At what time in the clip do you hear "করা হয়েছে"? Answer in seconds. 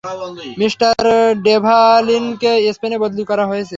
3.23-3.69